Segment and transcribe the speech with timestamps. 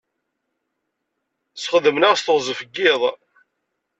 [1.55, 3.01] Sxedmen-aɣ s teɣzef n yiḍ.